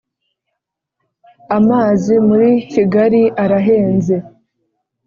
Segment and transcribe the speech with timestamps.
[1.57, 4.15] amazi muri kigari arahenze